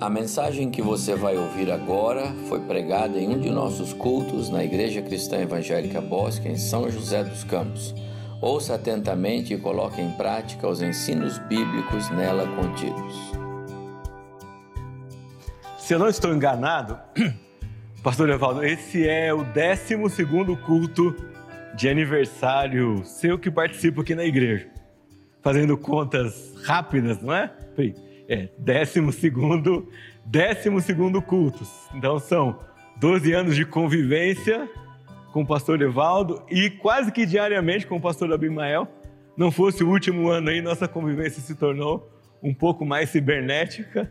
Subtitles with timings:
[0.00, 4.64] A mensagem que você vai ouvir agora foi pregada em um de nossos cultos na
[4.64, 7.94] Igreja Cristã Evangélica Bosque, em São José dos Campos.
[8.40, 13.14] Ouça atentamente e coloque em prática os ensinos bíblicos nela contidos.
[15.78, 16.98] Se eu não estou enganado,
[18.02, 21.14] Pastor Evaldo, esse é o 12 culto
[21.76, 24.66] de aniversário seu que participo aqui na igreja.
[25.40, 27.52] Fazendo contas rápidas, não é?
[28.28, 29.88] É, décimo segundo,
[30.24, 31.68] décimo segundo cultos.
[31.94, 32.58] Então são
[32.98, 34.68] 12 anos de convivência
[35.32, 38.88] com o pastor Evaldo e quase que diariamente com o pastor Abimael.
[39.36, 42.08] Não fosse o último ano aí, nossa convivência se tornou
[42.42, 44.10] um pouco mais cibernética,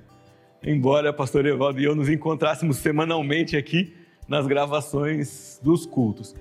[0.61, 3.95] embora o pastor Evaldo e eu nos encontrássemos semanalmente aqui
[4.27, 6.35] nas gravações dos cultos.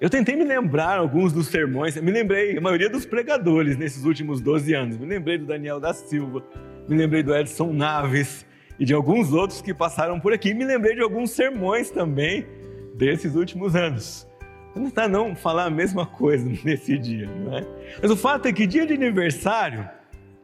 [0.00, 4.40] Eu tentei me lembrar alguns dos sermões, me lembrei, a maioria dos pregadores nesses últimos
[4.40, 4.96] 12 anos.
[4.96, 6.44] Me lembrei do Daniel da Silva,
[6.88, 8.46] me lembrei do Edson Naves
[8.78, 10.54] e de alguns outros que passaram por aqui.
[10.54, 12.46] Me lembrei de alguns sermões também
[12.94, 14.26] desses últimos anos.
[14.74, 17.66] Não está não falar a mesma coisa nesse dia, não é?
[18.00, 19.88] Mas o fato é que dia de aniversário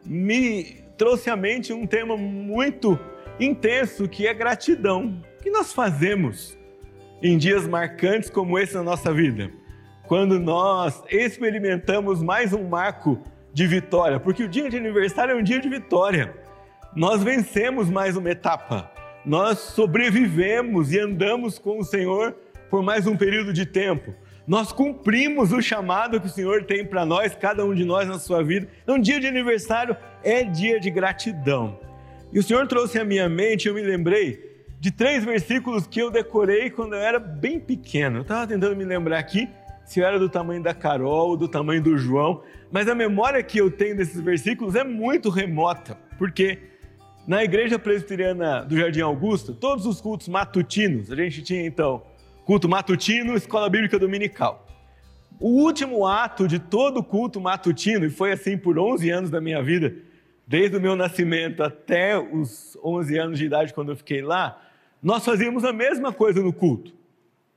[0.05, 2.99] me trouxe à mente um tema muito
[3.41, 5.23] intenso que é gratidão.
[5.39, 6.59] O que nós fazemos
[7.23, 9.51] em dias marcantes como esse na nossa vida?
[10.07, 13.19] Quando nós experimentamos mais um marco
[13.55, 16.35] de vitória, porque o dia de aniversário é um dia de vitória.
[16.95, 18.91] Nós vencemos mais uma etapa,
[19.25, 22.37] nós sobrevivemos e andamos com o Senhor
[22.69, 24.13] por mais um período de tempo.
[24.47, 28.19] Nós cumprimos o chamado que o Senhor tem para nós, cada um de nós na
[28.19, 28.69] sua vida.
[28.83, 31.79] Então, dia de aniversário é dia de gratidão.
[32.33, 36.11] E o Senhor trouxe à minha mente, eu me lembrei de três versículos que eu
[36.11, 38.19] decorei quando eu era bem pequeno.
[38.19, 39.49] Eu estava tentando me lembrar aqui
[39.85, 43.43] se eu era do tamanho da Carol ou do tamanho do João, mas a memória
[43.43, 46.59] que eu tenho desses versículos é muito remota, porque
[47.27, 52.03] na igreja presbiteriana do Jardim Augusto, todos os cultos matutinos, a gente tinha então
[52.45, 54.67] culto matutino, escola bíblica dominical.
[55.41, 59.63] O último ato de todo culto matutino, e foi assim por 11 anos da minha
[59.63, 59.95] vida,
[60.47, 64.61] desde o meu nascimento até os 11 anos de idade, quando eu fiquei lá,
[65.03, 66.95] nós fazíamos a mesma coisa no culto.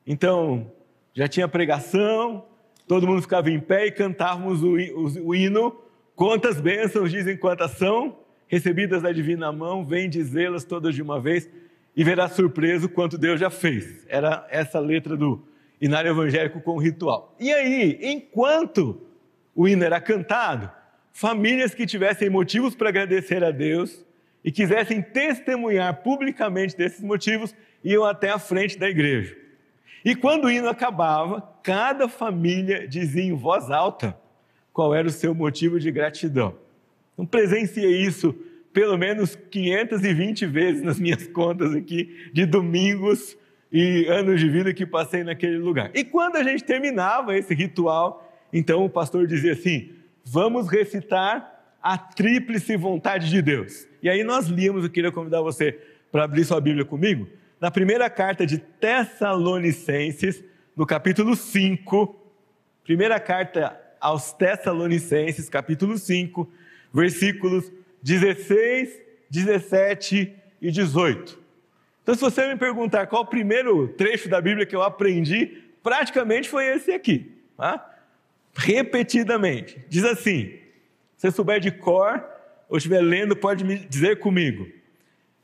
[0.06, 0.72] Então,
[1.18, 2.46] já tinha pregação,
[2.88, 5.76] todo mundo ficava em pé e cantávamos o, o, o hino.
[6.16, 11.50] Quantas bênçãos dizem quantas são, recebidas da divina mão, vem dizê-las todas de uma vez
[11.96, 14.06] e verá surpreso quanto Deus já fez.
[14.08, 15.44] Era essa letra do
[15.82, 17.36] hinário evangélico com ritual.
[17.40, 19.02] E aí, enquanto
[19.56, 20.70] o hino era cantado,
[21.12, 24.06] famílias que tivessem motivos para agradecer a Deus
[24.44, 29.47] e quisessem testemunhar publicamente desses motivos iam até a frente da igreja.
[30.04, 34.18] E quando o hino acabava, cada família dizia em voz alta
[34.72, 36.56] qual era o seu motivo de gratidão.
[37.14, 38.36] Então, presenciei isso
[38.72, 43.36] pelo menos 520 vezes nas minhas contas aqui de domingos
[43.72, 45.90] e anos de vida que passei naquele lugar.
[45.96, 49.94] E quando a gente terminava esse ritual, então o pastor dizia assim:
[50.24, 53.88] vamos recitar a tríplice vontade de Deus.
[54.02, 55.80] E aí nós líamos, eu queria convidar você
[56.12, 57.28] para abrir sua Bíblia comigo,
[57.60, 60.44] na primeira carta de Tessalonicenses,
[60.76, 62.16] no capítulo 5,
[62.84, 66.50] primeira carta aos Tessalonicenses, capítulo 5,
[66.94, 67.72] versículos
[68.04, 71.40] 16, 17 e 18.
[72.04, 76.48] Então, se você me perguntar qual o primeiro trecho da Bíblia que eu aprendi, praticamente
[76.48, 77.96] foi esse aqui, tá?
[78.56, 79.84] repetidamente.
[79.90, 80.54] Diz assim:
[81.18, 82.24] se souber de cor
[82.70, 84.77] ou estiver lendo, pode me dizer comigo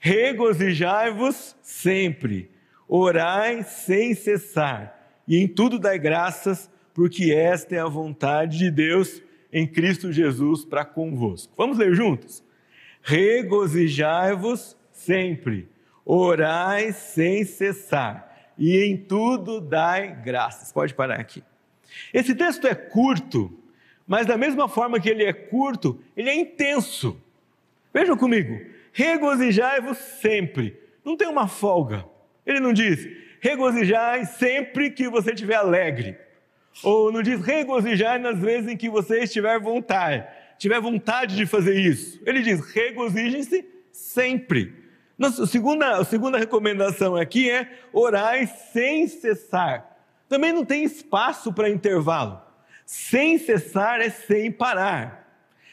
[0.06, 2.52] regozijai-vos sempre,
[2.90, 9.22] orai sem cessar, e em tudo dai graças, porque esta é a vontade de Deus
[9.52, 11.54] em Cristo Jesus para convosco.
[11.56, 12.44] Vamos ler juntos?
[13.02, 15.70] Regozijai-vos sempre,
[16.04, 20.70] orai sem cessar, e em tudo dai graças.
[20.74, 21.42] Pode parar aqui.
[22.14, 23.58] Esse texto é curto,
[24.06, 27.18] mas da mesma forma que ele é curto, ele é intenso.
[27.94, 30.80] Vejam comigo regozijai-vos sempre.
[31.04, 32.06] Não tem uma folga.
[32.46, 33.06] Ele não diz,
[33.42, 36.18] regozijai sempre que você estiver alegre.
[36.84, 40.26] Ou não diz, regozijai nas vezes em que você estiver vontade,
[40.58, 42.22] tiver vontade de fazer isso.
[42.26, 44.74] Ele diz, regozijem-se sempre.
[45.18, 49.98] Nossa, a, segunda, a segunda recomendação aqui é orai sem cessar.
[50.28, 52.42] Também não tem espaço para intervalo.
[52.86, 55.22] Sem cessar é sem parar.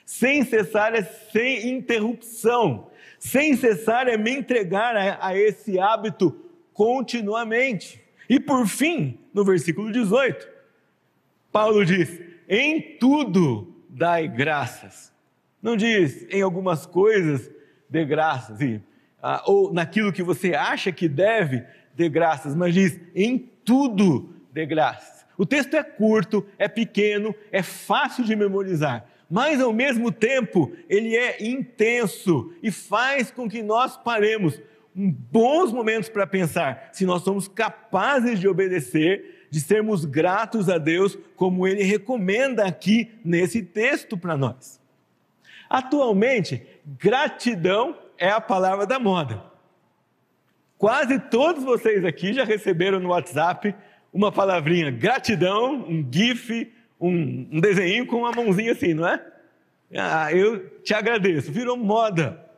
[0.04, 2.89] Sem cessar é sem interrupção
[3.20, 6.34] sem cessar é me entregar a, a esse hábito
[6.72, 8.02] continuamente.
[8.28, 10.48] E por fim, no versículo 18,
[11.52, 12.18] Paulo diz:
[12.48, 15.12] em tudo dai graças.
[15.62, 17.50] Não diz em algumas coisas
[17.88, 18.60] dê graças.
[18.62, 18.80] E
[19.22, 21.62] ah, ou naquilo que você acha que deve,
[21.94, 25.26] dê graças, mas diz em tudo dê graças.
[25.36, 31.16] O texto é curto, é pequeno, é fácil de memorizar, mas ao mesmo tempo ele
[31.16, 34.60] é intenso e faz com que nós paremos
[34.92, 41.16] bons momentos para pensar se nós somos capazes de obedecer, de sermos gratos a Deus,
[41.36, 44.80] como ele recomenda aqui nesse texto para nós.
[45.68, 46.66] Atualmente,
[46.98, 49.44] gratidão é a palavra da moda.
[50.76, 53.74] Quase todos vocês aqui já receberam no WhatsApp
[54.12, 59.24] uma palavrinha gratidão, um GIF, um, um desenho com uma mãozinha assim, não é?
[59.96, 61.50] Ah, eu te agradeço.
[61.50, 62.50] Virou moda.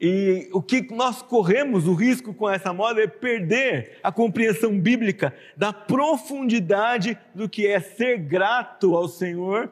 [0.00, 5.32] E o que nós corremos o risco com essa moda é perder a compreensão bíblica
[5.56, 9.70] da profundidade do que é ser grato ao Senhor,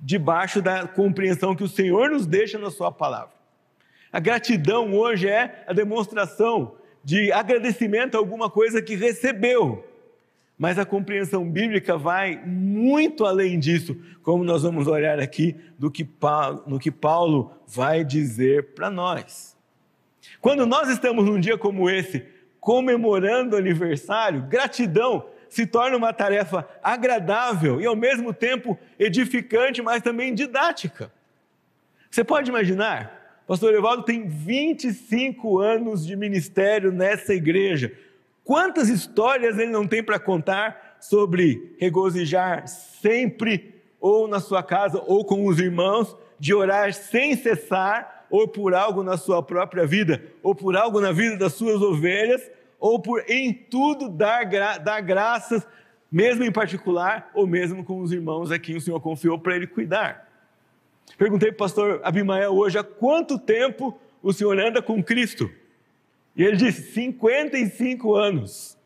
[0.00, 3.34] debaixo da compreensão que o Senhor nos deixa na Sua palavra.
[4.10, 9.84] A gratidão hoje é a demonstração de agradecimento a alguma coisa que recebeu.
[10.58, 16.04] Mas a compreensão bíblica vai muito além disso, como nós vamos olhar aqui do que
[16.04, 19.56] Paulo, no que Paulo vai dizer para nós.
[20.40, 22.24] Quando nós estamos num dia como esse,
[22.58, 30.34] comemorando aniversário, gratidão se torna uma tarefa agradável e ao mesmo tempo edificante, mas também
[30.34, 31.10] didática.
[32.10, 33.18] Você pode imaginar
[33.48, 37.90] Pastor Evaldo tem 25 anos de ministério nessa igreja.
[38.48, 45.22] Quantas histórias ele não tem para contar sobre regozijar sempre, ou na sua casa, ou
[45.22, 50.54] com os irmãos, de orar sem cessar, ou por algo na sua própria vida, ou
[50.54, 52.40] por algo na vida das suas ovelhas,
[52.80, 55.68] ou por em tudo dar, gra dar graças,
[56.10, 59.66] mesmo em particular, ou mesmo com os irmãos a quem o Senhor confiou para ele
[59.66, 60.26] cuidar.
[61.18, 65.50] Perguntei para o pastor Abimael hoje há quanto tempo o senhor anda com Cristo?
[66.38, 68.78] E ele disse: 55 anos.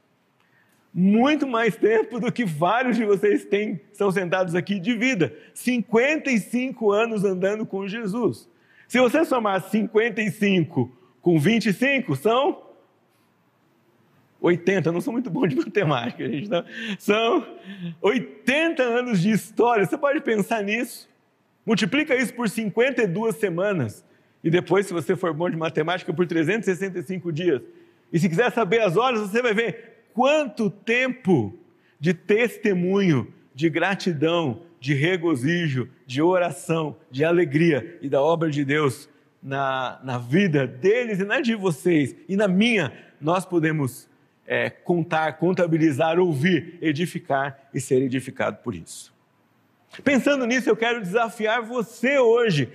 [0.94, 5.34] Muito mais tempo do que vários de vocês têm, são sentados aqui de vida.
[5.54, 8.48] 55 anos andando com Jesus.
[8.88, 10.90] Se você somar 55
[11.22, 12.62] com 25, são
[14.38, 14.92] 80.
[14.92, 16.50] não sou muito bom de matemática, gente.
[16.50, 16.64] Não.
[16.98, 17.46] São
[18.02, 19.86] 80 anos de história.
[19.86, 21.08] Você pode pensar nisso.
[21.64, 24.04] Multiplica isso por 52 semanas.
[24.42, 27.62] E depois, se você for bom de matemática, por 365 dias.
[28.12, 31.56] E se quiser saber as horas, você vai ver quanto tempo
[31.98, 39.08] de testemunho, de gratidão, de regozijo, de oração, de alegria e da obra de Deus
[39.42, 44.08] na, na vida deles e na de vocês e na minha, nós podemos
[44.46, 49.12] é, contar, contabilizar, ouvir, edificar e ser edificado por isso.
[50.02, 52.68] Pensando nisso, eu quero desafiar você hoje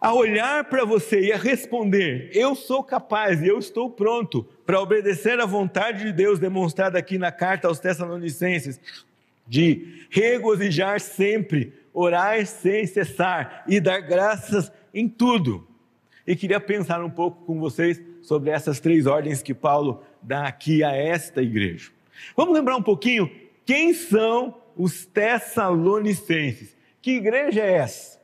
[0.00, 4.80] a olhar para você e a responder: Eu sou capaz e eu estou pronto para
[4.80, 8.80] obedecer à vontade de Deus demonstrada aqui na carta aos Tessalonicenses,
[9.46, 15.66] de regozijar sempre, orar sem cessar e dar graças em tudo.
[16.26, 20.84] E queria pensar um pouco com vocês sobre essas três ordens que Paulo dá aqui
[20.84, 21.90] a esta igreja.
[22.36, 23.30] Vamos lembrar um pouquinho
[23.64, 26.76] quem são os Tessalonicenses.
[27.00, 28.17] Que igreja é essa?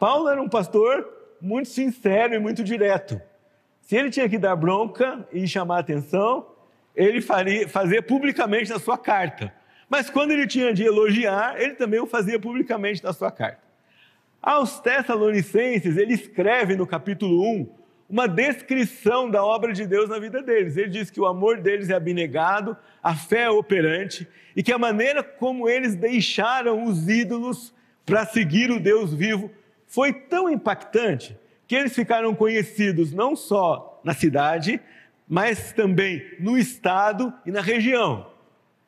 [0.00, 1.06] Paulo era um pastor
[1.42, 3.20] muito sincero e muito direto.
[3.82, 6.46] Se ele tinha que dar bronca e chamar atenção,
[6.96, 9.52] ele faria, fazia publicamente na sua carta.
[9.90, 13.60] Mas quando ele tinha de elogiar, ele também o fazia publicamente na sua carta.
[14.40, 17.68] Aos Tessalonicenses, ele escreve no capítulo 1
[18.08, 20.78] uma descrição da obra de Deus na vida deles.
[20.78, 24.26] Ele diz que o amor deles é abnegado, a fé é operante
[24.56, 27.74] e que a maneira como eles deixaram os ídolos
[28.06, 29.50] para seguir o Deus vivo
[29.90, 34.80] foi tão impactante que eles ficaram conhecidos não só na cidade,
[35.28, 38.30] mas também no estado e na região.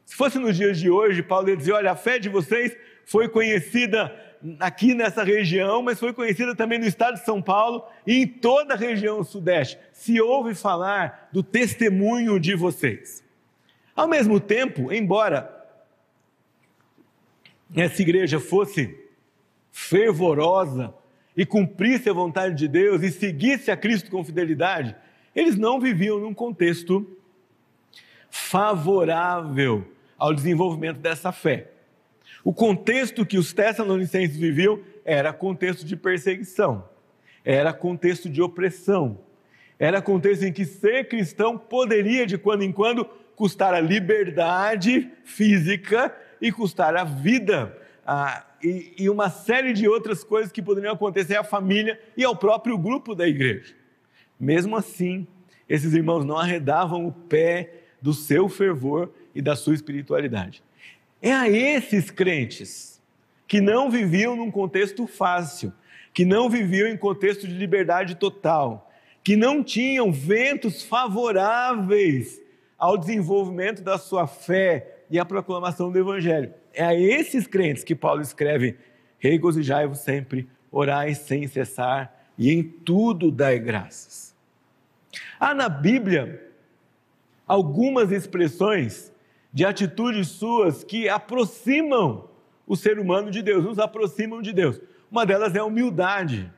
[0.06, 3.28] Se fosse nos dias de hoje, Paulo ia dizer: olha, a fé de vocês foi
[3.28, 4.14] conhecida
[4.60, 8.74] aqui nessa região, mas foi conhecida também no estado de São Paulo e em toda
[8.74, 9.78] a região sudeste.
[9.92, 13.24] Se ouve falar do testemunho de vocês.
[13.94, 15.50] Ao mesmo tempo, embora
[17.74, 19.02] essa igreja fosse
[19.72, 20.94] fervorosa
[21.34, 24.94] e cumprisse a vontade de Deus e seguisse a Cristo com fidelidade,
[25.34, 27.18] eles não viviam num contexto
[28.30, 31.70] favorável ao desenvolvimento dessa fé.
[32.44, 36.88] O contexto que os tessalonicenses viviam era contexto de perseguição,
[37.44, 39.18] era contexto de opressão,
[39.78, 46.14] era contexto em que ser cristão poderia, de quando em quando, custar a liberdade física
[46.40, 47.76] e custar a vida.
[48.06, 52.36] Ah, e, e uma série de outras coisas que poderiam acontecer à família e ao
[52.36, 53.74] próprio grupo da igreja.
[54.38, 55.26] Mesmo assim,
[55.68, 60.62] esses irmãos não arredavam o pé do seu fervor e da sua espiritualidade.
[61.20, 63.00] É a esses crentes
[63.46, 65.72] que não viviam num contexto fácil,
[66.12, 68.90] que não viviam em contexto de liberdade total,
[69.22, 72.40] que não tinham ventos favoráveis
[72.78, 76.52] ao desenvolvimento da sua fé e à proclamação do Evangelho.
[76.74, 78.76] É a esses crentes que Paulo escreve:
[79.18, 84.34] regozijai-vos sempre, orai sem cessar e em tudo dai graças.
[85.38, 86.50] Há na Bíblia
[87.46, 89.12] algumas expressões
[89.52, 92.28] de atitudes suas que aproximam
[92.66, 94.80] o ser humano de Deus, nos aproximam de Deus.
[95.10, 96.50] Uma delas é a humildade.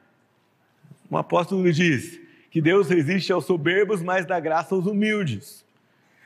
[1.11, 5.65] O apóstolo diz que Deus resiste aos soberbos, mas dá graça aos humildes.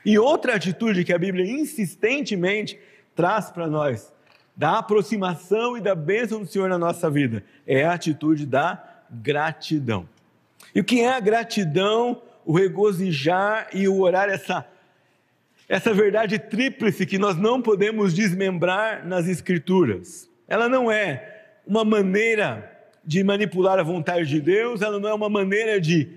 [0.05, 2.79] E outra atitude que a Bíblia insistentemente
[3.19, 4.13] traz para nós,
[4.55, 10.07] da aproximação e da bênção do Senhor na nossa vida, é a atitude da gratidão.
[10.73, 14.65] E o que é a gratidão, o regozijar e o orar essa
[15.67, 20.29] essa verdade tríplice que nós não podemos desmembrar nas Escrituras.
[20.47, 22.71] Ela não é uma maneira
[23.03, 26.09] de manipular a vontade de Deus, ela não é uma maneira de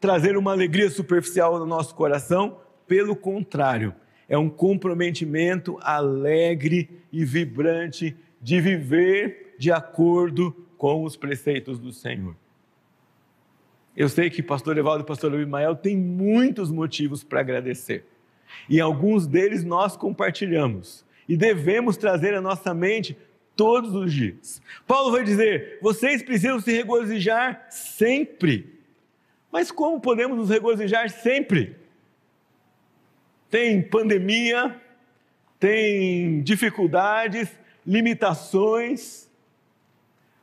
[0.00, 3.94] trazer uma alegria superficial no nosso coração, pelo contrário,
[4.28, 12.36] é um comprometimento alegre e vibrante de viver de acordo com os preceitos do Senhor.
[13.96, 18.04] Eu sei que pastor Evaldo e pastor Abimael têm muitos motivos para agradecer.
[18.68, 21.04] E alguns deles nós compartilhamos.
[21.28, 23.16] E devemos trazer à nossa mente
[23.56, 24.62] todos os dias.
[24.86, 28.78] Paulo vai dizer: vocês precisam se regozijar sempre.
[29.50, 31.76] Mas como podemos nos regozijar sempre?
[33.50, 34.80] Tem pandemia,
[35.58, 37.48] tem dificuldades,
[37.86, 39.28] limitações,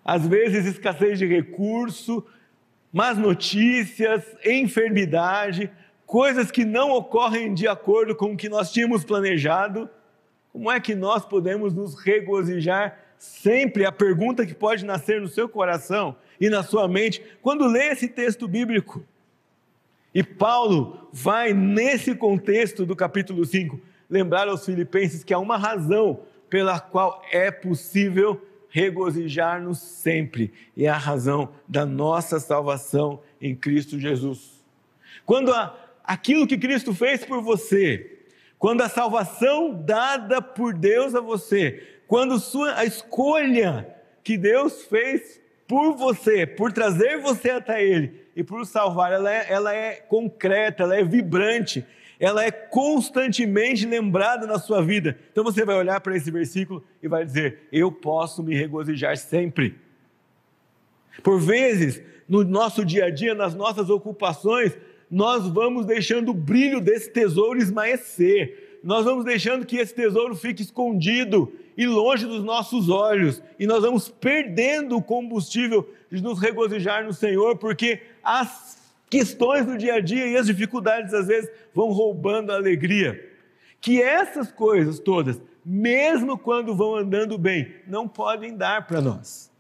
[0.04, 2.26] às vezes escassez de recurso,
[2.92, 5.70] más notícias, enfermidade,
[6.06, 9.90] coisas que não ocorrem de acordo com o que nós tínhamos planejado,
[10.52, 13.86] como é que nós podemos nos regozijar sempre?
[13.86, 18.08] A pergunta que pode nascer no seu coração e na sua mente quando lê esse
[18.08, 19.06] texto bíblico.
[20.16, 23.78] E Paulo vai, nesse contexto do capítulo 5,
[24.10, 30.90] lembrar aos filipenses que há uma razão pela qual é possível regozijar-nos sempre, e é
[30.90, 34.64] a razão da nossa salvação em Cristo Jesus.
[35.26, 38.20] Quando a, aquilo que Cristo fez por você,
[38.58, 43.94] quando a salvação dada por Deus a você, quando sua, a escolha
[44.24, 49.46] que Deus fez por você, por trazer você até Ele e por salvar, ela é,
[49.50, 51.86] ela é concreta, ela é vibrante,
[52.20, 55.18] ela é constantemente lembrada na sua vida.
[55.32, 59.76] Então você vai olhar para esse versículo e vai dizer: Eu posso me regozijar sempre.
[61.24, 64.78] Por vezes, no nosso dia a dia, nas nossas ocupações,
[65.10, 70.62] nós vamos deixando o brilho desse tesouro esmaecer, nós vamos deixando que esse tesouro fique
[70.62, 77.04] escondido e longe dos nossos olhos, e nós vamos perdendo o combustível de nos regozijar
[77.04, 81.92] no Senhor, porque as questões do dia a dia e as dificuldades às vezes vão
[81.92, 83.32] roubando a alegria.
[83.82, 89.52] Que essas coisas todas, mesmo quando vão andando bem, não podem dar para nós.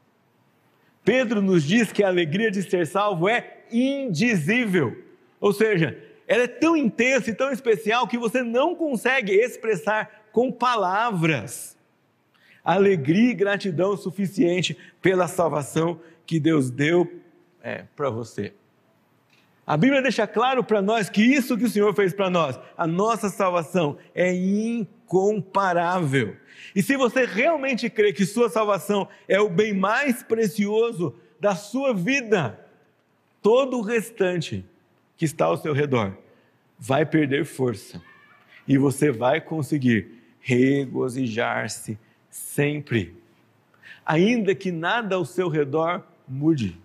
[1.03, 4.97] Pedro nos diz que a alegria de ser salvo é indizível.
[5.39, 10.51] Ou seja, ela é tão intensa e tão especial que você não consegue expressar com
[10.51, 11.74] palavras
[12.65, 17.21] alegria e gratidão suficiente pela salvação que Deus deu
[17.61, 18.53] é, para você.
[19.67, 22.85] A Bíblia deixa claro para nós que isso que o Senhor fez para nós, a
[22.85, 26.35] nossa salvação, é incomparável.
[26.75, 31.93] E se você realmente crê que sua salvação é o bem mais precioso da sua
[31.93, 32.59] vida,
[33.41, 34.65] todo o restante
[35.17, 36.15] que está ao seu redor
[36.77, 38.01] vai perder força
[38.67, 41.97] e você vai conseguir regozijar-se
[42.35, 43.15] sempre,
[44.05, 46.77] ainda que nada ao seu redor mude.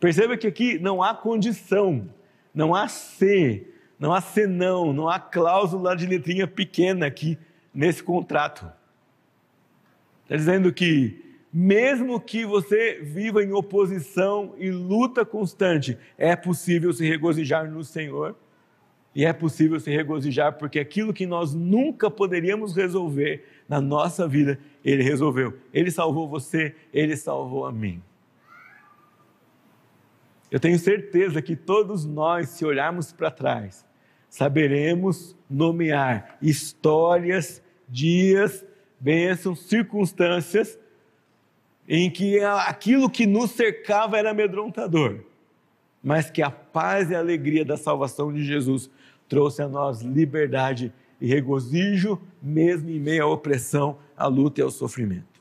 [0.00, 2.08] Perceba que aqui não há condição,
[2.52, 3.64] não há se,
[3.96, 7.38] não há senão, não há cláusula de letrinha pequena aqui
[7.72, 8.70] nesse contrato.
[10.24, 11.22] Está dizendo que
[11.52, 18.34] mesmo que você viva em oposição e luta constante, é possível se regozijar no Senhor.
[19.14, 24.58] E é possível se regozijar porque aquilo que nós nunca poderíamos resolver na nossa vida,
[24.84, 25.56] Ele resolveu.
[25.72, 28.02] Ele salvou você, Ele salvou a mim.
[30.50, 33.86] Eu tenho certeza que todos nós, se olharmos para trás,
[34.28, 38.64] saberemos nomear histórias, dias,
[39.00, 40.78] bênçãos, circunstâncias
[41.88, 45.20] em que aquilo que nos cercava era amedrontador.
[46.02, 48.90] mas que a paz e a alegria da salvação de Jesus
[49.28, 54.70] trouxe a nós liberdade e regozijo, mesmo em meio à opressão, à luta e ao
[54.70, 55.40] sofrimento.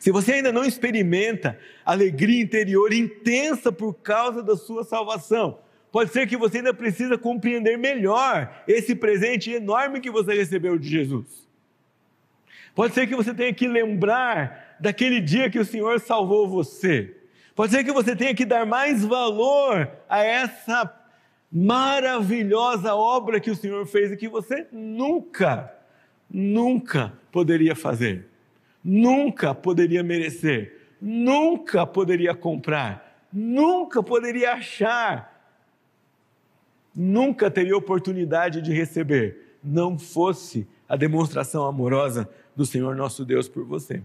[0.00, 5.58] Se você ainda não experimenta alegria interior intensa por causa da sua salvação,
[5.92, 10.88] pode ser que você ainda precisa compreender melhor esse presente enorme que você recebeu de
[10.88, 11.46] Jesus.
[12.74, 17.16] Pode ser que você tenha que lembrar daquele dia que o Senhor salvou você.
[17.54, 20.94] Pode ser que você tenha que dar mais valor a essa
[21.50, 25.72] maravilhosa obra que o Senhor fez e que você nunca,
[26.38, 28.28] nunca poderia fazer,
[28.84, 35.50] nunca poderia merecer, nunca poderia comprar, nunca poderia achar,
[36.94, 43.64] nunca teria oportunidade de receber, não fosse a demonstração amorosa do Senhor nosso Deus por
[43.64, 44.02] você.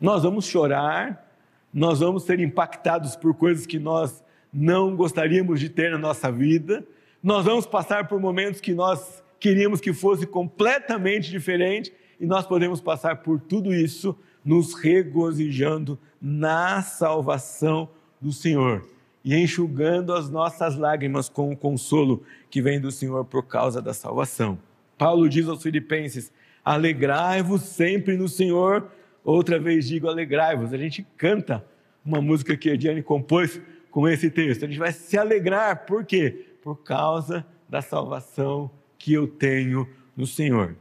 [0.00, 1.24] Nós vamos chorar,
[1.72, 6.84] nós vamos ser impactados por coisas que nós não gostaríamos de ter na nossa vida.
[7.22, 12.80] Nós vamos passar por momentos que nós queríamos que fosse completamente diferente e nós podemos
[12.80, 17.88] passar por tudo isso nos regozijando na salvação
[18.20, 18.84] do Senhor
[19.24, 23.92] e enxugando as nossas lágrimas com o consolo que vem do Senhor por causa da
[23.92, 24.58] salvação.
[24.96, 26.32] Paulo diz aos Filipenses:
[26.64, 28.90] Alegrai-vos sempre no Senhor.
[29.24, 30.72] Outra vez digo alegrai-vos.
[30.72, 31.64] A gente canta
[32.04, 34.64] uma música que a Ediane compôs com esse texto.
[34.64, 36.46] A gente vai se alegrar, por quê?
[36.62, 40.76] Por causa da salvação que eu tenho no Senhor.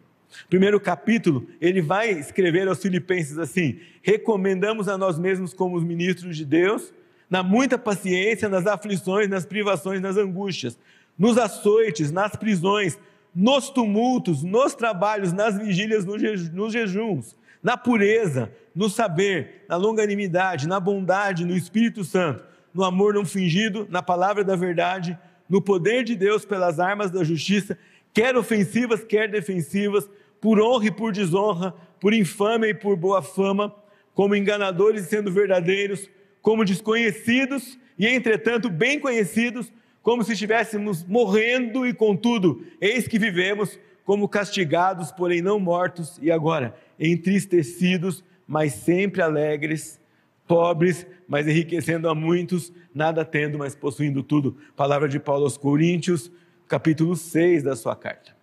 [0.50, 6.36] Primeiro capítulo, ele vai escrever aos Filipenses assim: recomendamos a nós mesmos como os ministros
[6.36, 6.94] de Deus,
[7.30, 10.78] na muita paciência, nas aflições, nas privações, nas angústias,
[11.18, 13.00] nos açoites, nas prisões,
[13.34, 20.80] nos tumultos, nos trabalhos, nas vigílias, nos jejuns, na pureza, no saber, na longanimidade, na
[20.80, 25.18] bondade, no Espírito Santo no amor não fingido, na palavra da verdade,
[25.50, 27.76] no poder de Deus pelas armas da justiça,
[28.18, 30.10] quer ofensivas, quer defensivas,
[30.42, 33.76] por honra e por desonra, por infâmia e por boa fama,
[34.16, 36.10] como enganadores e sendo verdadeiros,
[36.42, 43.80] como desconhecidos e entretanto bem conhecidos, como se estivéssemos morrendo e contudo, eis que vivemos
[44.04, 50.00] como castigados, porém não mortos, e agora entristecidos, mas sempre alegres,
[50.48, 54.58] pobres, mas enriquecendo a muitos, nada tendo, mas possuindo tudo.
[54.76, 56.32] Palavra de Paulo aos Coríntios,
[56.68, 58.36] capítulo 6 da sua carta.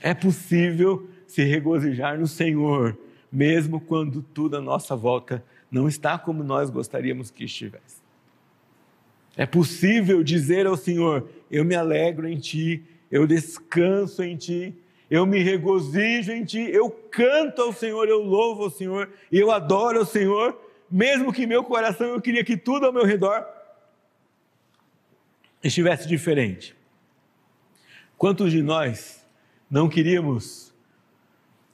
[0.00, 2.98] É possível se regozijar no Senhor,
[3.30, 8.02] mesmo quando tudo à nossa volta não está como nós gostaríamos que estivesse.
[9.36, 14.74] É possível dizer ao Senhor: Eu me alegro em Ti, eu descanso em Ti,
[15.10, 20.00] eu me regozijo em Ti, eu canto ao Senhor, eu louvo ao Senhor, eu adoro
[20.00, 20.58] ao Senhor,
[20.90, 23.46] mesmo que meu coração eu queria que tudo ao meu redor
[25.62, 26.76] estivesse diferente.
[28.18, 29.26] Quantos de nós
[29.70, 30.74] não queríamos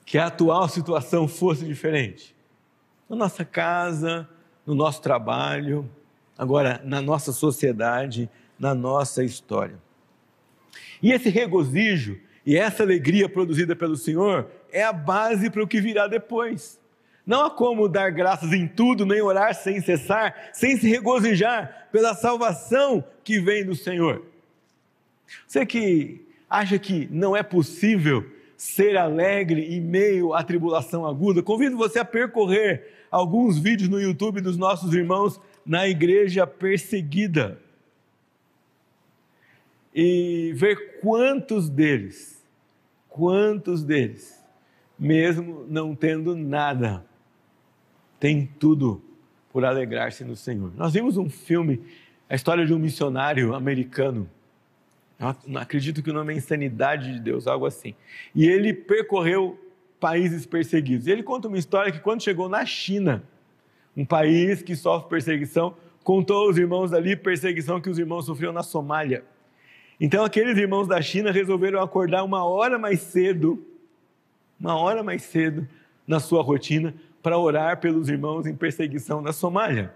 [0.04, 2.34] que a atual situação fosse diferente?
[3.08, 4.28] Na nossa casa,
[4.66, 5.90] no nosso trabalho,
[6.36, 9.78] agora na nossa sociedade, na nossa história.
[11.02, 15.80] E esse regozijo e essa alegria produzida pelo Senhor é a base para o que
[15.80, 16.77] virá depois.
[17.28, 22.14] Não há como dar graças em tudo, nem orar sem cessar, sem se regozijar pela
[22.14, 24.24] salvação que vem do Senhor.
[25.46, 28.24] Você que acha que não é possível
[28.56, 34.40] ser alegre em meio à tribulação aguda, convido você a percorrer alguns vídeos no YouTube
[34.40, 37.60] dos nossos irmãos na igreja perseguida
[39.94, 42.42] e ver quantos deles,
[43.06, 44.42] quantos deles,
[44.98, 47.04] mesmo não tendo nada,
[48.18, 49.02] tem tudo
[49.52, 50.72] por alegrar-se no Senhor.
[50.76, 51.80] Nós vimos um filme,
[52.28, 54.28] a história de um missionário americano.
[55.18, 57.94] Eu acredito que o nome é Insanidade de Deus, algo assim.
[58.34, 59.58] E ele percorreu
[59.98, 61.06] países perseguidos.
[61.06, 63.24] E ele conta uma história que quando chegou na China,
[63.96, 68.62] um país que sofre perseguição, contou aos irmãos ali perseguição que os irmãos sofriam na
[68.62, 69.24] Somália.
[70.00, 73.64] Então aqueles irmãos da China resolveram acordar uma hora mais cedo,
[74.58, 75.66] uma hora mais cedo
[76.06, 79.92] na sua rotina para orar pelos irmãos em perseguição na Somália.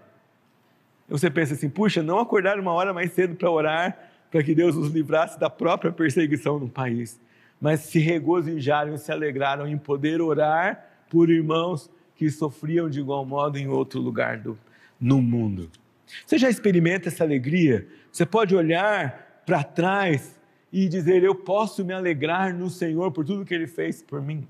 [1.07, 3.97] Você pensa assim, puxa, não acordar uma hora mais cedo para orar
[4.31, 7.19] para que Deus os livrasse da própria perseguição no país,
[7.61, 13.57] mas se regozijaram se alegraram em poder orar por irmãos que sofriam de igual modo
[13.57, 14.57] em outro lugar do,
[14.99, 15.69] no mundo.
[16.25, 17.87] Você já experimenta essa alegria?
[18.11, 20.39] Você pode olhar para trás
[20.71, 24.47] e dizer: Eu posso me alegrar no Senhor por tudo que Ele fez por mim.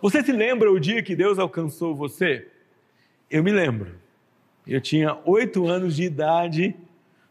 [0.00, 2.46] Você se lembra o dia que Deus alcançou você?
[3.30, 3.94] Eu me lembro.
[4.66, 6.74] Eu tinha oito anos de idade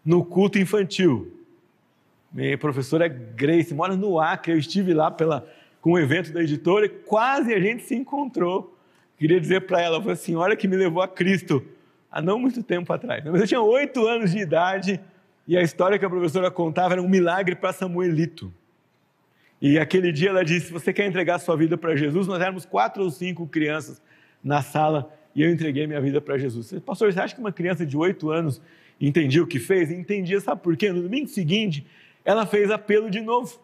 [0.04, 1.32] no culto infantil.
[2.32, 5.48] Minha professora Grace mora no Acre, eu estive lá pela,
[5.80, 8.76] com o evento da editora e quase a gente se encontrou.
[9.18, 11.64] Queria dizer para ela, foi a senhora que me levou a Cristo
[12.12, 13.24] há não muito tempo atrás.
[13.24, 15.00] Mas eu tinha oito anos de idade
[15.48, 18.52] e a história que a professora contava era um milagre para Samuelito.
[19.62, 22.28] E aquele dia ela disse: Você quer entregar sua vida para Jesus?
[22.28, 24.02] Nós éramos quatro ou cinco crianças
[24.44, 26.74] na sala e eu entreguei minha vida para Jesus.
[26.86, 28.62] Pastor, você acha que uma criança de oito anos
[29.00, 29.92] entendia o que fez?
[29.92, 30.92] Entendia, sabe por quê?
[30.92, 31.86] No domingo seguinte,
[32.24, 33.60] ela fez apelo de novo.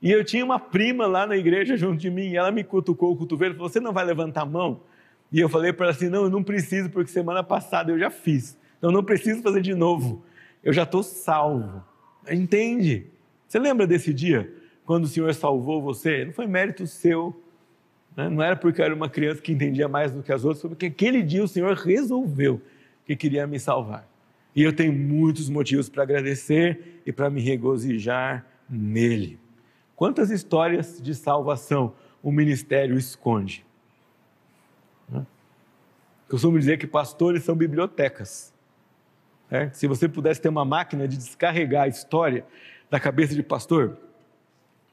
[0.00, 3.12] E eu tinha uma prima lá na igreja junto de mim, e ela me cutucou
[3.12, 4.80] o cotovelo e falou: Você não vai levantar a mão?
[5.30, 8.10] E eu falei para ela assim: Não, eu não preciso, porque semana passada eu já
[8.10, 8.56] fiz.
[8.78, 10.24] Então não preciso fazer de novo.
[10.64, 11.84] Eu já estou salvo.
[12.30, 13.06] Entende?
[13.46, 14.50] Você lembra desse dia?
[14.90, 16.24] Quando o Senhor salvou você?
[16.24, 17.40] Não foi mérito seu,
[18.16, 18.28] né?
[18.28, 20.70] Não era porque eu era uma criança que entendia mais do que as outras, foi
[20.70, 22.60] porque aquele dia o Senhor resolveu
[23.06, 24.04] que queria me salvar.
[24.52, 29.38] E eu tenho muitos motivos para agradecer e para me regozijar nele.
[29.94, 33.64] Quantas histórias de salvação o ministério esconde?
[35.14, 35.24] Eu
[36.28, 38.52] costumo dizer que pastores são bibliotecas.
[39.48, 39.70] É?
[39.70, 42.44] Se você pudesse ter uma máquina de descarregar a história
[42.90, 43.96] da cabeça de pastor,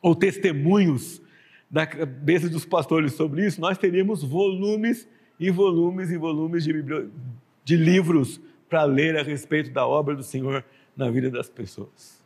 [0.08, 1.22] ou testemunhos
[1.70, 5.06] da cabeça dos pastores sobre isso, nós teríamos volumes
[5.38, 6.74] e volumes e volumes de,
[7.64, 8.40] de livros
[8.70, 10.64] para ler a respeito da obra do Senhor
[10.96, 12.24] na vida das pessoas.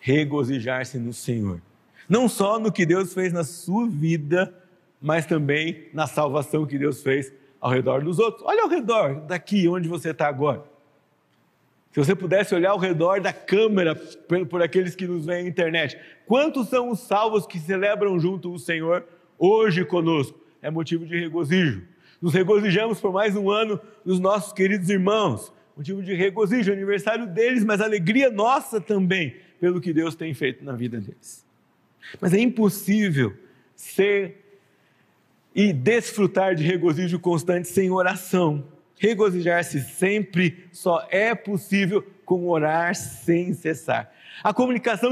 [0.00, 1.60] Regozijar-se no Senhor.
[2.08, 4.52] Não só no que Deus fez na sua vida,
[5.00, 7.30] mas também na salvação que Deus fez
[7.60, 8.42] ao redor dos outros.
[8.46, 10.64] Olha ao redor daqui onde você está agora.
[11.92, 13.94] Se você pudesse olhar ao redor da câmera
[14.48, 18.58] por, aqueles que nos veem na internet, quantos são os salvos que celebram junto o
[18.58, 19.04] Senhor
[19.38, 20.40] hoje conosco?
[20.62, 21.82] É motivo de regozijo.
[22.20, 25.52] Nos regozijamos por mais um ano dos nossos queridos irmãos.
[25.76, 30.72] Motivo de regozijo, aniversário deles, mas alegria nossa também pelo que Deus tem feito na
[30.72, 31.44] vida deles.
[32.20, 33.36] Mas é impossível
[33.76, 34.42] ser
[35.54, 38.64] e desfrutar de regozijo constante sem oração.
[39.02, 44.08] Regozijar-se sempre só é possível com orar sem cessar.
[44.44, 45.10] A comunicação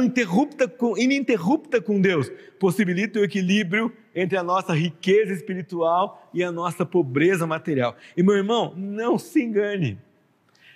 [0.79, 6.87] com, ininterrupta com Deus possibilita o equilíbrio entre a nossa riqueza espiritual e a nossa
[6.87, 7.97] pobreza material.
[8.17, 9.99] E meu irmão, não se engane.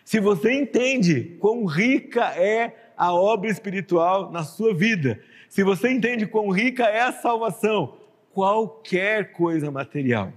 [0.04, 6.26] Se você entende quão rica é a obra espiritual na sua vida, se você entende
[6.26, 7.96] quão rica é a salvação,
[8.32, 10.32] qualquer coisa material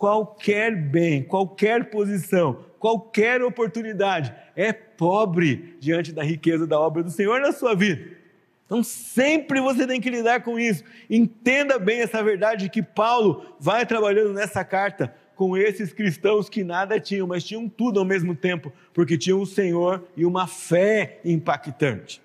[0.00, 7.38] qualquer bem, qualquer posição, qualquer oportunidade é pobre diante da riqueza da obra do Senhor
[7.38, 8.16] na sua vida.
[8.64, 10.82] Então sempre você tem que lidar com isso.
[11.10, 16.98] Entenda bem essa verdade que Paulo vai trabalhando nessa carta com esses cristãos que nada
[16.98, 22.22] tinham, mas tinham tudo ao mesmo tempo, porque tinham o Senhor e uma fé impactante.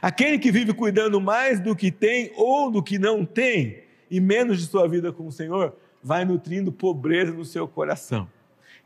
[0.00, 4.60] Aquele que vive cuidando mais do que tem ou do que não tem, e menos
[4.60, 8.28] de sua vida com o Senhor, vai nutrindo pobreza no seu coração.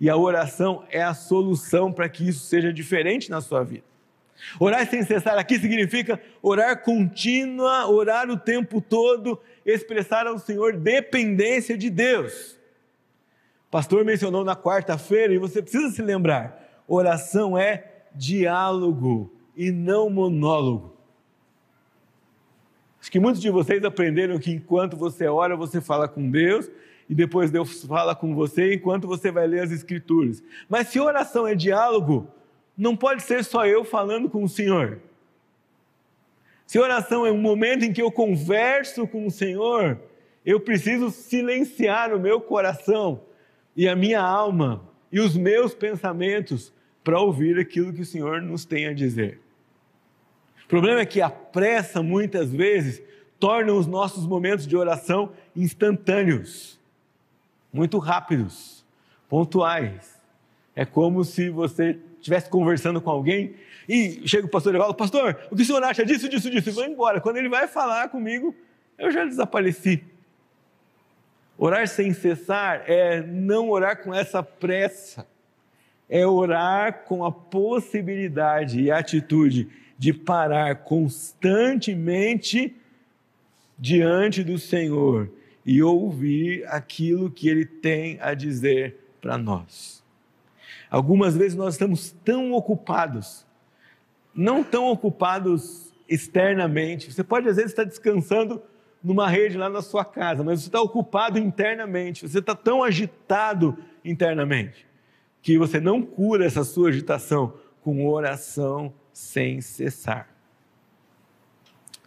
[0.01, 3.85] E a oração é a solução para que isso seja diferente na sua vida.
[4.59, 11.79] Orar sem cessar aqui significa orar contínua, orar o tempo todo, expressar ao Senhor dependência
[11.79, 12.59] de Deus.
[13.69, 20.11] O pastor mencionou na quarta-feira e você precisa se lembrar: oração é diálogo e não
[20.11, 20.94] monólogo.
[23.05, 26.71] Acho que muitos de vocês aprenderam que enquanto você ora, você fala com Deus,
[27.07, 30.43] e depois Deus fala com você enquanto você vai ler as Escrituras.
[30.71, 32.27] Mas se oração é diálogo,
[32.75, 35.01] não pode ser só eu falando com o Senhor.
[36.67, 40.01] Se oração é um momento em que eu converso com o Senhor,
[40.43, 43.21] eu preciso silenciar o meu coração
[43.77, 46.73] e a minha alma e os meus pensamentos
[47.05, 49.44] para ouvir aquilo que o Senhor nos tem a dizer.
[50.65, 53.03] O problema é que a pressa, muitas vezes,
[53.39, 56.79] torna os nossos momentos de oração instantâneos
[57.73, 58.85] muito rápidos,
[59.29, 60.21] pontuais.
[60.77, 63.55] É como se você estivesse conversando com alguém
[63.89, 66.71] e chega o pastor e fala: Pastor, o que o senhor acha disso, disso, disso?
[66.71, 67.21] E vai embora.
[67.21, 68.55] Quando ele vai falar comigo,
[68.97, 70.03] eu já desapareci.
[71.59, 75.27] Orar sem cessar é não orar com essa pressa,
[76.09, 82.77] é orar com a possibilidade e atitude de parar constantemente
[83.79, 85.31] diante do Senhor
[85.65, 90.03] e ouvir aquilo que Ele tem a dizer para nós.
[90.91, 93.47] Algumas vezes nós estamos tão ocupados,
[94.35, 97.13] não tão ocupados externamente.
[97.13, 98.63] Você pode às vezes estar descansando
[99.03, 103.77] numa rede lá na sua casa, mas você está ocupado internamente, você está tão agitado
[104.05, 104.87] internamente,
[105.43, 110.29] que você não cura essa sua agitação com oração sem cessar.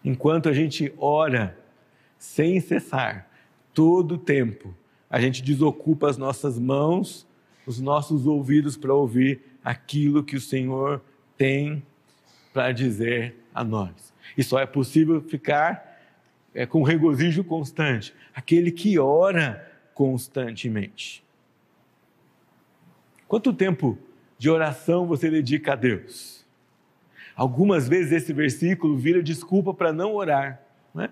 [0.06, 1.58] Enquanto a gente ora
[2.20, 3.30] sem cessar,
[3.74, 4.76] todo o tempo,
[5.10, 7.26] a gente desocupa as nossas mãos,
[7.66, 11.02] os nossos ouvidos para ouvir aquilo que o Senhor
[11.38, 11.82] tem
[12.54, 14.14] para dizer a nós.
[14.38, 15.98] E só é possível ficar
[16.54, 21.24] é, com regozijo constante aquele que ora constantemente.
[23.28, 23.98] Quanto tempo
[24.38, 26.37] de oração você dedica a Deus?
[27.38, 30.60] Algumas vezes esse versículo vira desculpa para não orar.
[30.92, 31.12] Né?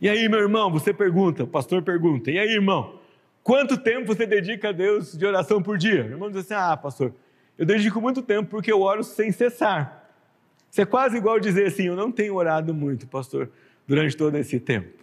[0.00, 2.98] E aí, meu irmão, você pergunta, o pastor pergunta, e aí, irmão,
[3.42, 6.02] quanto tempo você dedica a Deus de oração por dia?
[6.04, 7.14] O irmão diz assim: ah, pastor,
[7.58, 10.10] eu dedico muito tempo porque eu oro sem cessar.
[10.70, 13.50] Isso é quase igual dizer assim: eu não tenho orado muito, pastor,
[13.86, 14.98] durante todo esse tempo.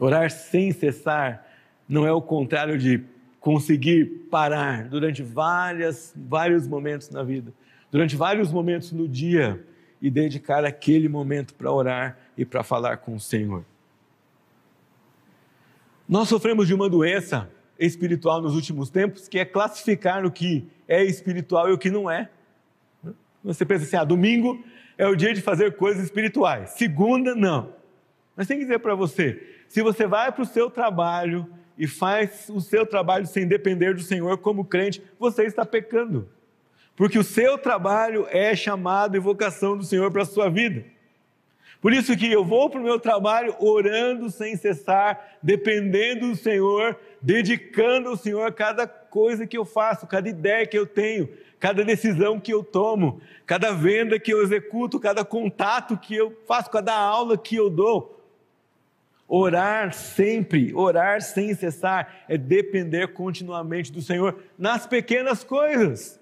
[0.00, 1.46] Orar sem cessar
[1.86, 3.04] não é o contrário de
[3.38, 7.52] conseguir parar durante várias, vários momentos na vida,
[7.90, 9.64] durante vários momentos no dia
[10.00, 13.64] e dedicar aquele momento para orar e para falar com o Senhor.
[16.08, 21.04] Nós sofremos de uma doença espiritual nos últimos tempos, que é classificar o que é
[21.04, 22.30] espiritual e o que não é.
[23.44, 24.62] Você pensa assim, ah, domingo
[24.96, 27.72] é o dia de fazer coisas espirituais, segunda, não.
[28.34, 31.46] Mas tem que dizer para você, se você vai para o seu trabalho
[31.76, 36.28] e faz o seu trabalho sem depender do Senhor como crente, você está pecando.
[36.98, 40.84] Porque o seu trabalho é chamado e vocação do Senhor para a sua vida.
[41.80, 46.98] Por isso que eu vou para o meu trabalho orando sem cessar, dependendo do Senhor,
[47.22, 51.28] dedicando ao Senhor cada coisa que eu faço, cada ideia que eu tenho,
[51.60, 56.68] cada decisão que eu tomo, cada venda que eu executo, cada contato que eu faço,
[56.68, 58.20] cada aula que eu dou.
[59.28, 66.17] Orar sempre, orar sem cessar, é depender continuamente do Senhor nas pequenas coisas.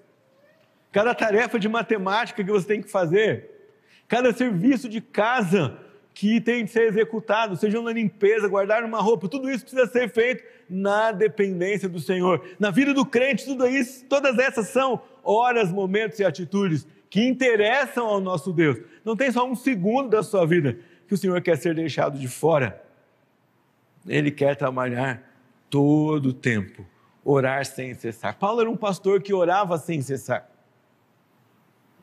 [0.97, 3.51] Cada tarefa de matemática que você tem que fazer,
[4.07, 5.77] cada serviço de casa
[6.11, 10.09] que tem de ser executado, seja na limpeza, guardar uma roupa, tudo isso precisa ser
[10.09, 12.43] feito na dependência do Senhor.
[12.57, 18.07] Na vida do crente, tudo isso, todas essas são horas, momentos e atitudes que interessam
[18.07, 18.79] ao nosso Deus.
[19.05, 22.27] Não tem só um segundo da sua vida que o Senhor quer ser deixado de
[22.27, 22.83] fora.
[24.07, 25.21] Ele quer trabalhar
[25.69, 26.83] todo o tempo,
[27.23, 28.35] orar sem cessar.
[28.39, 30.56] Paulo era um pastor que orava sem cessar.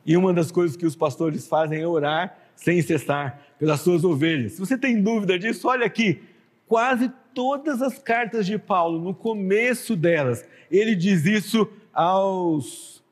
[0.05, 4.53] E uma das coisas que os pastores fazem é orar sem cessar pelas suas ovelhas.
[4.53, 6.21] Se você tem dúvida disso, olha aqui.
[6.67, 13.03] Quase todas as cartas de Paulo, no começo delas, ele diz isso aos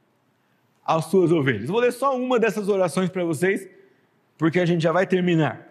[0.86, 1.70] às suas ovelhas.
[1.70, 3.68] Vou ler só uma dessas orações para vocês,
[4.38, 5.70] porque a gente já vai terminar.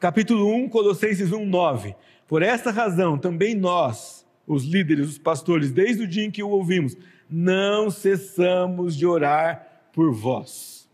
[0.00, 1.94] Capítulo 1, Colossenses 1, 9.
[2.26, 6.48] Por esta razão, também nós, os líderes, os pastores, desde o dia em que o
[6.48, 6.96] ouvimos,
[7.28, 9.65] não cessamos de orar
[9.96, 10.86] por vós.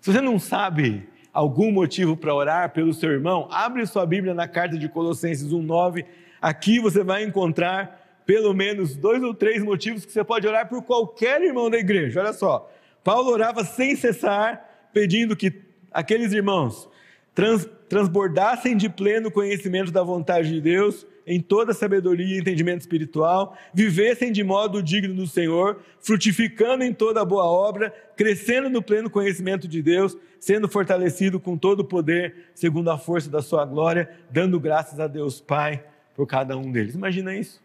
[0.00, 4.48] Se você não sabe algum motivo para orar pelo seu irmão, abre sua Bíblia na
[4.48, 6.06] carta de Colossenses 1:9.
[6.40, 10.82] Aqui você vai encontrar pelo menos dois ou três motivos que você pode orar por
[10.82, 12.20] qualquer irmão da igreja.
[12.20, 12.72] Olha só.
[13.04, 15.52] Paulo orava sem cessar, pedindo que
[15.92, 16.88] aqueles irmãos
[17.34, 23.54] trans, transbordassem de pleno conhecimento da vontade de Deus em toda sabedoria e entendimento espiritual,
[23.74, 29.68] vivessem de modo digno do Senhor, frutificando em toda boa obra, crescendo no pleno conhecimento
[29.68, 34.58] de Deus, sendo fortalecido com todo o poder, segundo a força da sua glória, dando
[34.58, 35.84] graças a Deus Pai
[36.16, 36.94] por cada um deles.
[36.94, 37.62] Imagina isso.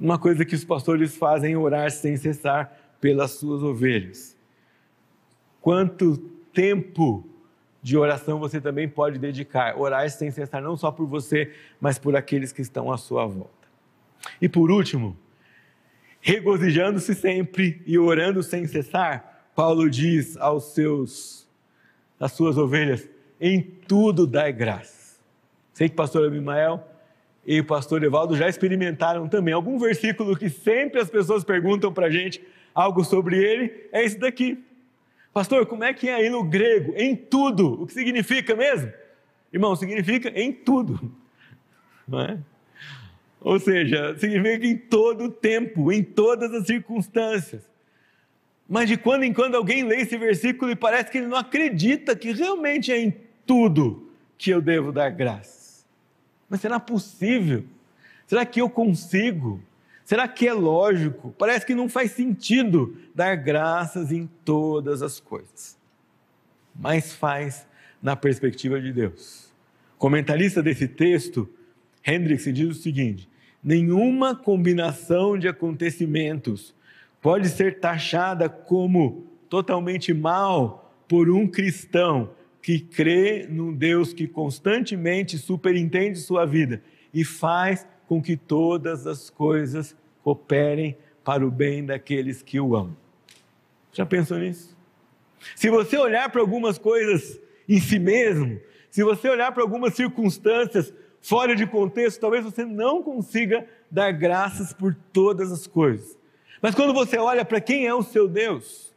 [0.00, 4.31] Uma coisa que os pastores fazem é orar sem cessar pelas suas ovelhas.
[5.62, 6.18] Quanto
[6.52, 7.26] tempo
[7.80, 9.78] de oração você também pode dedicar.
[9.78, 13.50] Orar sem cessar, não só por você, mas por aqueles que estão à sua volta.
[14.40, 15.16] E por último,
[16.20, 21.48] regozijando-se sempre e orando sem cessar, Paulo diz aos seus,
[22.20, 23.08] às suas ovelhas:
[23.40, 25.20] em tudo dai graça.
[25.72, 26.86] Sei que o pastor Abimael
[27.46, 32.06] e o pastor Evaldo já experimentaram também algum versículo que sempre as pessoas perguntam para
[32.06, 32.40] a gente
[32.74, 34.62] algo sobre ele, é esse daqui.
[35.32, 36.92] Pastor, como é que é aí no grego?
[36.96, 37.82] Em tudo.
[37.82, 38.92] O que significa mesmo?
[39.52, 41.12] Irmão, significa em tudo.
[42.06, 42.38] Não é?
[43.40, 47.62] Ou seja, significa em todo o tempo, em todas as circunstâncias.
[48.68, 52.14] Mas de quando em quando alguém lê esse versículo e parece que ele não acredita
[52.14, 53.14] que realmente é em
[53.44, 55.84] tudo que eu devo dar graças.
[56.48, 57.64] Mas será possível?
[58.26, 59.60] Será que eu consigo?
[60.12, 61.34] Será que é lógico?
[61.38, 65.78] Parece que não faz sentido dar graças em todas as coisas.
[66.78, 67.66] Mas faz
[68.02, 69.50] na perspectiva de Deus.
[69.96, 71.48] Comentarista desse texto
[72.06, 73.26] Hendricks diz o seguinte:
[73.64, 76.74] nenhuma combinação de acontecimentos
[77.22, 85.38] pode ser taxada como totalmente mal por um cristão que crê num Deus que constantemente
[85.38, 86.82] superintende sua vida
[87.14, 92.96] e faz com que todas as coisas cooperem para o bem daqueles que o amam.
[93.92, 94.76] Já pensou nisso?
[95.56, 100.92] Se você olhar para algumas coisas em si mesmo, se você olhar para algumas circunstâncias
[101.20, 106.18] fora de contexto, talvez você não consiga dar graças por todas as coisas.
[106.60, 108.92] Mas quando você olha para quem é o seu Deus,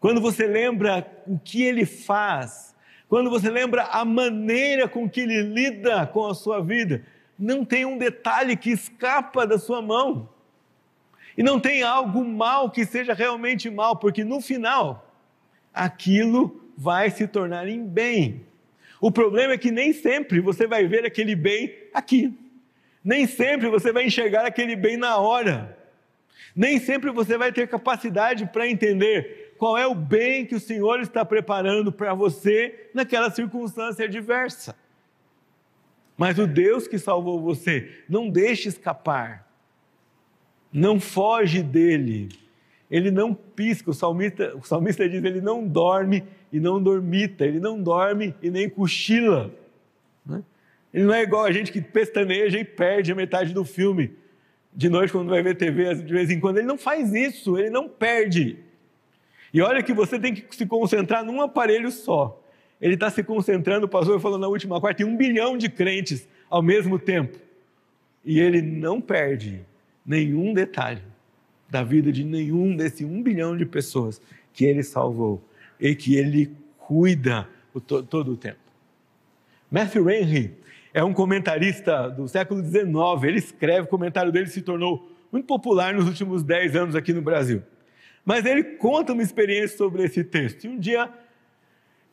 [0.00, 2.74] quando você lembra o que ele faz,
[3.08, 7.04] quando você lembra a maneira com que ele lida com a sua vida,
[7.38, 10.28] não tem um detalhe que escapa da sua mão.
[11.36, 15.10] E não tem algo mal que seja realmente mal, porque no final,
[15.72, 18.44] aquilo vai se tornar em bem.
[19.00, 22.32] O problema é que nem sempre você vai ver aquele bem aqui.
[23.02, 25.76] Nem sempre você vai enxergar aquele bem na hora.
[26.54, 31.00] Nem sempre você vai ter capacidade para entender qual é o bem que o Senhor
[31.00, 34.76] está preparando para você naquela circunstância adversa.
[36.16, 39.51] Mas o Deus que salvou você, não deixe escapar.
[40.72, 42.28] Não foge dele.
[42.90, 43.90] Ele não pisca.
[43.90, 48.50] O salmista, o salmista diz: ele não dorme e não dormita, ele não dorme e
[48.50, 49.50] nem cochila.
[50.24, 50.42] Né?
[50.92, 54.12] Ele não é igual a gente que pestaneja e perde a metade do filme
[54.74, 56.58] de noite quando vai ver TV de vez em quando.
[56.58, 58.58] Ele não faz isso, ele não perde.
[59.52, 62.38] E olha que você tem que se concentrar num aparelho só.
[62.80, 66.26] Ele está se concentrando, o pastor falou na última quarta, em um bilhão de crentes
[66.50, 67.38] ao mesmo tempo.
[68.24, 69.60] E ele não perde
[70.04, 71.02] nenhum detalhe
[71.68, 74.20] da vida de nenhum desse um bilhão de pessoas
[74.52, 75.42] que ele salvou
[75.80, 78.58] e que ele cuida o to todo o tempo.
[79.70, 80.54] Matthew Henry
[80.92, 82.92] é um comentarista do século XIX.
[83.22, 87.22] Ele escreve, o comentário dele se tornou muito popular nos últimos dez anos aqui no
[87.22, 87.62] Brasil.
[88.24, 90.64] Mas ele conta uma experiência sobre esse texto.
[90.64, 91.10] E um dia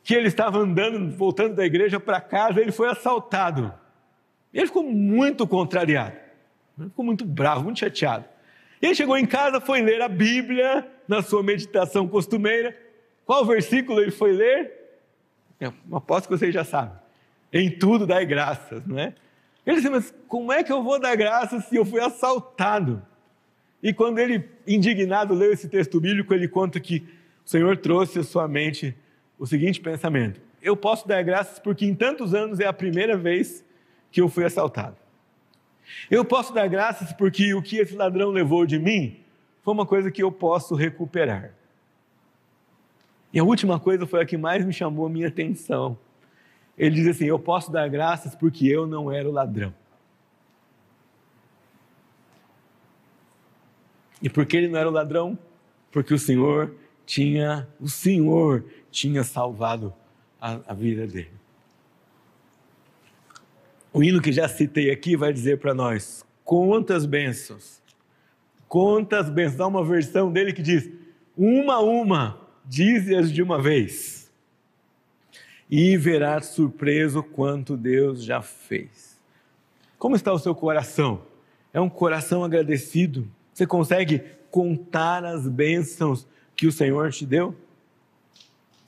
[0.04, 3.74] que ele estava andando, voltando da igreja para casa, ele foi assaltado.
[4.54, 6.16] Ele ficou muito contrariado,
[6.86, 8.26] ficou muito bravo, muito chateado.
[8.82, 12.76] E ele chegou em casa, foi ler a Bíblia na sua meditação costumeira
[13.30, 14.72] qual versículo ele foi ler?
[15.60, 16.98] Eu aposto que vocês já sabem.
[17.54, 19.14] Em tudo dai graças, não é?
[19.64, 23.06] Ele disse, mas como é que eu vou dar graças se eu fui assaltado?
[23.84, 27.08] E quando ele, indignado, leu esse texto bíblico, ele conta que
[27.46, 28.98] o Senhor trouxe à sua mente
[29.38, 33.64] o seguinte pensamento: Eu posso dar graças porque em tantos anos é a primeira vez
[34.12, 34.98] que eu fui assaltado.
[36.10, 39.20] Eu posso dar graças porque o que esse ladrão levou de mim
[39.64, 41.52] foi uma coisa que eu posso recuperar.
[43.32, 45.98] E a última coisa foi a que mais me chamou a minha atenção.
[46.78, 49.74] Ele diz assim: Eu posso dar graças porque eu não era o ladrão.
[54.22, 55.38] E por que ele não era o ladrão?
[55.92, 56.76] Porque o Senhor
[57.06, 59.94] tinha, o Senhor tinha salvado
[60.42, 61.39] a, a vida dele.
[64.00, 67.82] O hino que já citei aqui vai dizer para nós: quantas bênçãos,
[68.66, 69.60] quantas bênçãos.
[69.60, 70.90] Há uma versão dele que diz:
[71.38, 74.32] uma a uma dize-as de uma vez,
[75.70, 79.20] e verás surpreso quanto Deus já fez.
[79.98, 81.24] Como está o seu coração?
[81.74, 83.28] É um coração agradecido?
[83.54, 87.54] Você consegue contar as bênçãos que o Senhor te deu?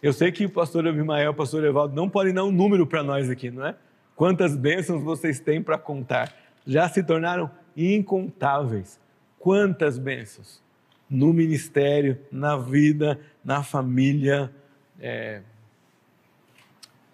[0.02, 3.04] Eu sei que o pastor Abimael o pastor Evaldo não podem dar um número para
[3.04, 3.76] nós aqui, não é?
[4.16, 6.34] Quantas bênçãos vocês têm para contar?
[6.66, 9.00] Já se tornaram incontáveis.
[9.40, 10.62] Quantas bênçãos
[11.10, 14.54] no ministério, na vida, na família
[15.00, 15.42] é,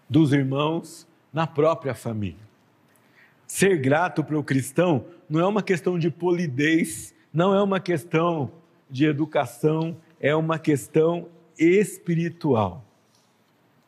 [0.08, 2.48] dos irmãos, na própria família.
[3.48, 8.52] Ser grato para o cristão não é uma questão de polidez, não é uma questão
[8.90, 12.86] de educação, é uma questão espiritual.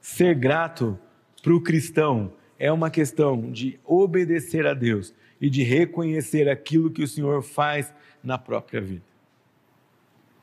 [0.01, 0.97] Ser grato
[1.43, 7.01] para o cristão é uma questão de obedecer a Deus e de reconhecer aquilo que
[7.01, 9.05] o Senhor faz na própria vida.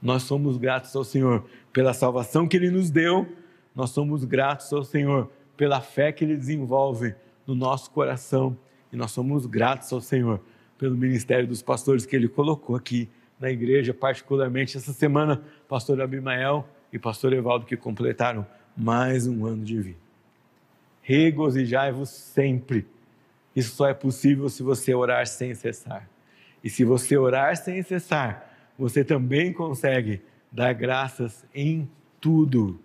[0.01, 3.29] Nós somos gratos ao Senhor pela salvação que Ele nos deu,
[3.75, 7.15] nós somos gratos ao Senhor pela fé que Ele desenvolve
[7.47, 8.57] no nosso coração
[8.91, 10.41] e nós somos gratos ao Senhor
[10.79, 13.09] pelo ministério dos pastores que Ele colocou aqui
[13.39, 19.63] na igreja, particularmente essa semana, pastor Abimael e pastor Evaldo, que completaram mais um ano
[19.63, 20.06] de vida.
[21.09, 22.85] Regozijai-vos sempre.
[23.55, 26.11] Isso só é possível se você orar sem cessar.
[26.65, 31.89] E se você orar sem cessar, você também consegue dar graças em
[32.21, 32.81] tudo.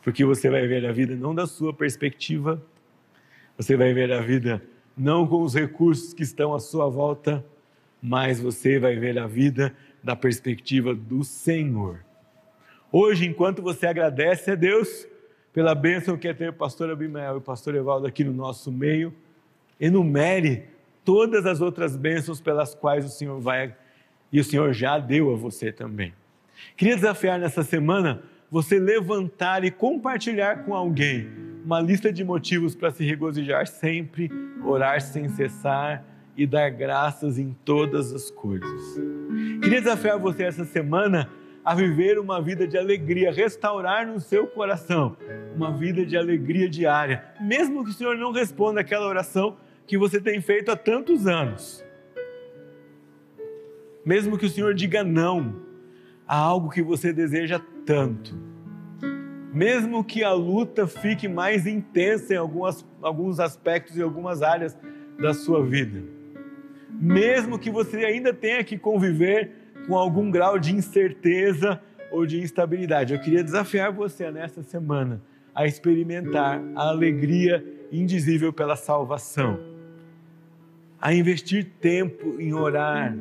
[0.00, 2.62] Porque você vai ver a vida não da sua perspectiva,
[3.58, 4.62] você vai ver a vida
[4.96, 7.44] não com os recursos que estão à sua volta,
[8.00, 9.74] mas você vai ver a vida
[10.04, 11.98] da perspectiva do Senhor.
[12.92, 15.08] Hoje, enquanto você agradece a Deus
[15.54, 18.72] pela bênção que é ter o pastor Abimael e o pastor Evaldo aqui no nosso
[18.72, 19.14] meio,
[19.80, 20.64] enumere
[21.04, 23.72] todas as outras bênçãos pelas quais o Senhor vai
[24.32, 26.12] e o Senhor já deu a você também.
[26.76, 31.28] Queria desafiar nessa semana você levantar e compartilhar com alguém
[31.64, 34.30] uma lista de motivos para se regozijar sempre,
[34.64, 36.04] orar sem cessar
[36.36, 39.00] e dar graças em todas as coisas.
[39.62, 41.30] Queria desafiar você essa semana
[41.64, 45.16] a viver uma vida de alegria, restaurar no seu coração
[45.56, 49.56] uma vida de alegria diária, mesmo que o Senhor não responda aquela oração
[49.86, 51.84] que você tem feito há tantos anos.
[54.04, 55.62] Mesmo que o Senhor diga não
[56.28, 58.36] a algo que você deseja tanto.
[59.52, 64.76] Mesmo que a luta fique mais intensa em algumas, alguns aspectos e algumas áreas
[65.18, 66.02] da sua vida.
[66.90, 71.80] Mesmo que você ainda tenha que conviver com algum grau de incerteza
[72.10, 73.12] ou de instabilidade.
[73.12, 75.20] Eu queria desafiar você nesta semana
[75.54, 79.58] a experimentar a alegria indizível pela salvação,
[81.00, 83.14] a investir tempo em orar,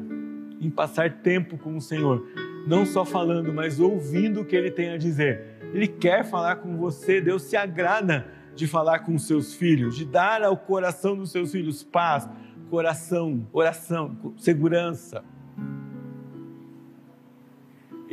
[0.59, 2.25] em passar tempo com o Senhor,
[2.65, 5.57] não só falando, mas ouvindo o que Ele tem a dizer.
[5.73, 10.43] Ele quer falar com você, Deus se agrada de falar com seus filhos, de dar
[10.43, 12.29] ao coração dos seus filhos paz,
[12.69, 15.23] coração, oração, segurança.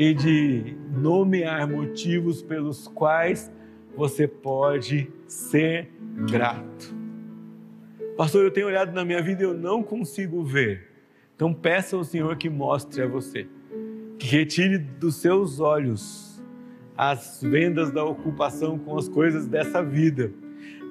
[0.01, 3.53] E de nomear motivos pelos quais
[3.95, 5.91] você pode ser
[6.27, 6.95] grato.
[8.17, 10.89] Pastor, eu tenho olhado na minha vida e eu não consigo ver.
[11.37, 13.47] Então peça ao Senhor que mostre a você,
[14.19, 16.43] que retire dos seus olhos
[16.97, 20.33] as vendas da ocupação com as coisas dessa vida,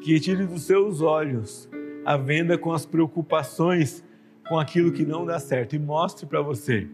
[0.03, 1.68] que retire dos seus olhos
[2.05, 4.05] a venda com as preocupações
[4.47, 6.88] com aquilo que não dá certo e mostre para você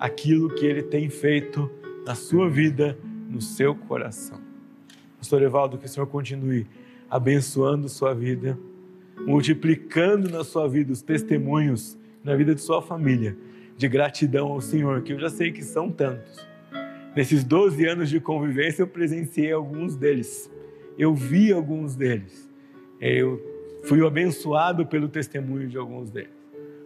[0.00, 1.70] aquilo que ele tem feito
[2.06, 2.98] na sua vida,
[3.28, 4.40] no seu coração.
[5.18, 6.66] Pastor Evaldo, que o Senhor continue
[7.10, 8.58] abençoando sua vida,
[9.26, 13.36] multiplicando na sua vida os testemunhos na vida de sua família
[13.76, 16.46] de gratidão ao Senhor, que eu já sei que são tantos.
[17.16, 20.50] Nesses 12 anos de convivência, eu presenciei alguns deles,
[20.98, 22.48] eu vi alguns deles,
[23.00, 23.40] eu
[23.84, 26.39] fui abençoado pelo testemunho de alguns deles.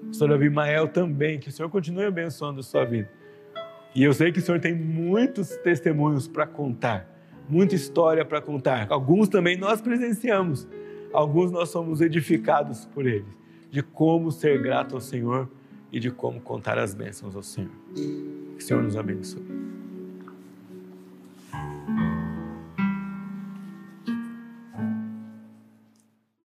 [0.06, 3.10] Pastor Abimael também, que o Senhor continue abençoando a sua vida.
[3.94, 7.14] E eu sei que o Senhor tem muitos testemunhos para contar
[7.48, 8.86] muita história para contar.
[8.90, 10.66] Alguns também nós presenciamos,
[11.12, 13.28] alguns nós somos edificados por eles,
[13.70, 15.48] de como ser grato ao Senhor
[15.92, 17.70] e de como contar as bênçãos ao Senhor.
[17.94, 19.53] Que o Senhor nos abençoe.